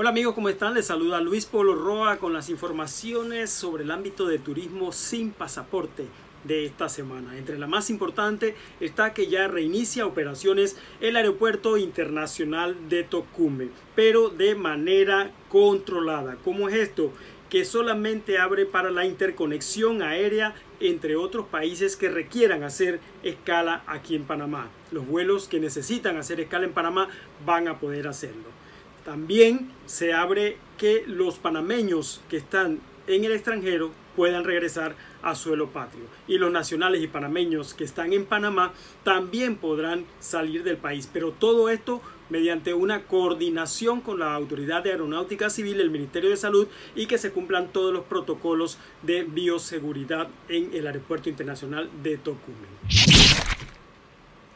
[0.00, 0.74] Hola amigos, ¿cómo están?
[0.74, 6.06] Les saluda Luis Polo Roa con las informaciones sobre el ámbito de turismo sin pasaporte
[6.44, 7.36] de esta semana.
[7.36, 14.28] Entre la más importante está que ya reinicia operaciones el Aeropuerto Internacional de Tocumen, pero
[14.28, 16.36] de manera controlada.
[16.44, 17.12] ¿Cómo es esto?
[17.50, 24.14] Que solamente abre para la interconexión aérea entre otros países que requieran hacer escala aquí
[24.14, 24.68] en Panamá.
[24.92, 27.08] Los vuelos que necesitan hacer escala en Panamá
[27.44, 28.67] van a poder hacerlo.
[29.08, 35.70] También se abre que los panameños que están en el extranjero puedan regresar a suelo
[35.70, 36.04] patrio.
[36.26, 41.08] Y los nacionales y panameños que están en Panamá también podrán salir del país.
[41.10, 46.36] Pero todo esto mediante una coordinación con la Autoridad de Aeronáutica Civil, el Ministerio de
[46.36, 52.18] Salud y que se cumplan todos los protocolos de bioseguridad en el Aeropuerto Internacional de
[52.18, 52.68] Tocumen.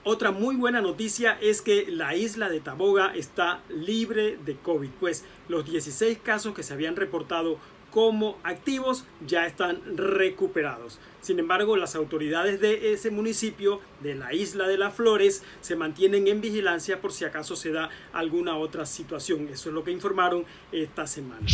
[0.04, 5.24] Otra muy buena noticia es que la isla de Taboga está libre de COVID, pues
[5.48, 7.56] los 16 casos que se habían reportado
[7.92, 10.98] como activos ya están recuperados.
[11.20, 16.26] Sin embargo, las autoridades de ese municipio, de la isla de las Flores, se mantienen
[16.26, 19.46] en vigilancia por si acaso se da alguna otra situación.
[19.52, 21.46] Eso es lo que informaron esta semana.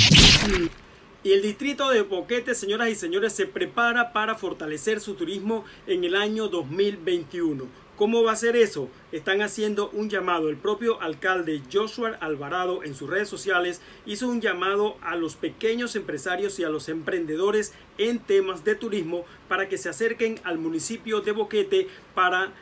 [1.22, 6.04] Y el distrito de Boquete, señoras y señores, se prepara para fortalecer su turismo en
[6.04, 8.88] el año 2021 ¿Cómo va a ser eso?
[9.10, 10.48] Están haciendo un llamado.
[10.48, 15.96] El propio alcalde Joshua Alvarado en sus redes sociales hizo un llamado a los pequeños
[15.96, 21.22] empresarios y a los emprendedores en temas de turismo para que se acerquen al municipio
[21.22, 22.52] de Boquete para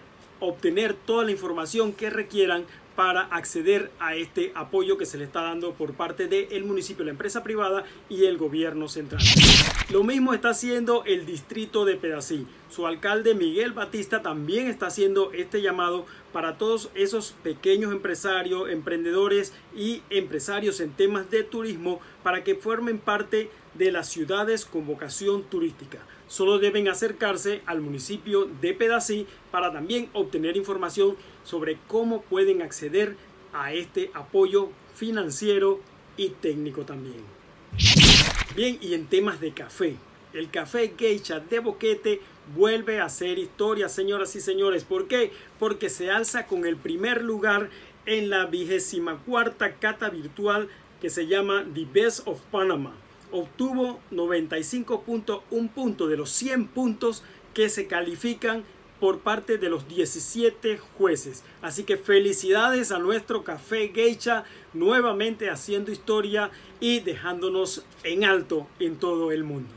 [0.40, 2.64] obtener toda la información que requieran
[2.96, 7.10] para acceder a este apoyo que se le está dando por parte del municipio, la
[7.10, 9.20] empresa privada y el gobierno central.
[9.88, 12.44] Lo mismo está haciendo el distrito de Pedací.
[12.68, 19.52] Su alcalde Miguel Batista también está haciendo este llamado para todos esos pequeños empresarios, emprendedores
[19.76, 25.44] y empresarios en temas de turismo para que formen parte de las ciudades con vocación
[25.44, 25.98] turística.
[26.26, 31.14] Solo deben acercarse al municipio de Pedací para también obtener información
[31.44, 33.16] sobre cómo pueden acceder
[33.52, 35.78] a este apoyo financiero
[36.16, 37.22] y técnico también.
[38.56, 39.96] Bien, y en temas de café,
[40.32, 42.22] el café Geisha de Boquete
[42.56, 44.82] vuelve a ser historia, señoras y señores.
[44.82, 45.30] ¿Por qué?
[45.58, 47.68] Porque se alza con el primer lugar
[48.06, 50.70] en la vigésima cuarta cata virtual
[51.02, 52.94] que se llama The Best of Panama.
[53.30, 58.64] Obtuvo 95.1 puntos de los 100 puntos que se califican
[59.00, 61.42] por parte de los 17 jueces.
[61.62, 68.96] Así que felicidades a nuestro Café Geisha, nuevamente haciendo historia y dejándonos en alto en
[68.96, 69.70] todo el mundo.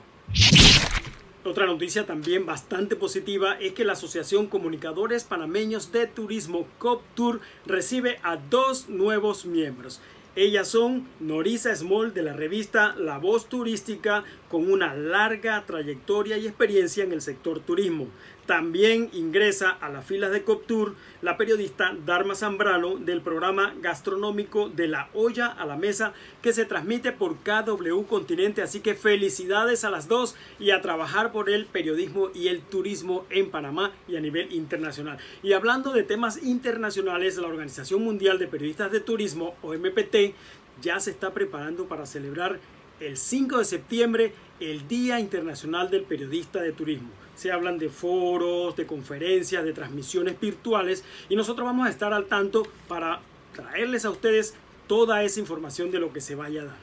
[1.45, 8.19] Otra noticia también bastante positiva es que la Asociación Comunicadores Panameños de Turismo COPTUR recibe
[8.23, 10.01] a dos nuevos miembros.
[10.35, 16.45] Ellas son Norisa Small de la revista La Voz Turística con una larga trayectoria y
[16.45, 18.07] experiencia en el sector turismo.
[18.49, 24.87] También ingresa a las filas de Coptour la periodista Dharma Zambrano del programa gastronómico de
[24.87, 28.63] la olla a la mesa que se transmite por KW Continente.
[28.63, 33.27] Así que felicidades a las dos y a trabajar por el periodismo y el turismo
[33.29, 35.19] en Panamá y a nivel internacional.
[35.43, 40.33] Y hablando de temas internacionales, la Organización Mundial de Periodistas de Turismo, OMPT,
[40.81, 42.59] ya se está preparando para celebrar
[42.99, 47.09] el 5 de septiembre el Día Internacional del Periodista de Turismo.
[47.35, 52.25] Se hablan de foros, de conferencias, de transmisiones virtuales y nosotros vamos a estar al
[52.25, 53.21] tanto para
[53.53, 54.53] traerles a ustedes
[54.87, 56.77] toda esa información de lo que se vaya a dar.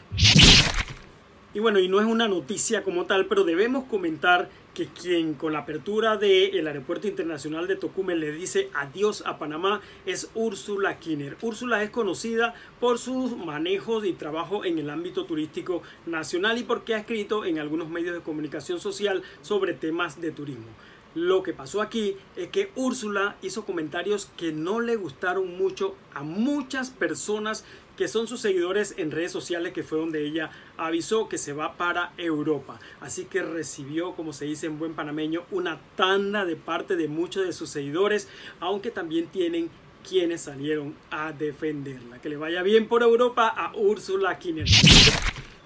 [1.52, 5.54] Y bueno, y no es una noticia como tal, pero debemos comentar que quien con
[5.54, 11.38] la apertura del Aeropuerto Internacional de Tocumen le dice adiós a Panamá es Úrsula Kinner.
[11.40, 16.94] Úrsula es conocida por sus manejos y trabajo en el ámbito turístico nacional y porque
[16.94, 20.66] ha escrito en algunos medios de comunicación social sobre temas de turismo.
[21.14, 26.22] Lo que pasó aquí es que Úrsula hizo comentarios que no le gustaron mucho a
[26.22, 27.64] muchas personas
[27.96, 31.76] que son sus seguidores en redes sociales, que fue donde ella avisó que se va
[31.76, 32.78] para Europa.
[33.00, 37.46] Así que recibió, como se dice en buen panameño, una tanda de parte de muchos
[37.46, 38.28] de sus seguidores,
[38.60, 39.70] aunque también tienen
[40.08, 42.20] quienes salieron a defenderla.
[42.20, 44.66] Que le vaya bien por Europa a Úrsula Kinner.